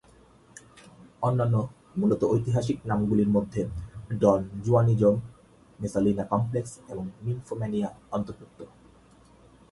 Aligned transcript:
অন্যান্য, 1.21 1.55
মূলত 1.97 2.21
ঐতিহাসিক 2.23 2.77
নামগুলির 2.85 3.29
মধ্যে 3.29 3.61
ডন 4.19 4.41
জুয়ানিজম, 4.65 5.15
মেসালিনা 5.79 6.23
কমপ্লেক্স 6.23 6.71
এবং 6.89 7.03
নিম্ফোম্যানিয়া 7.21 7.89
অন্তর্ভুক্ত। 8.11 8.59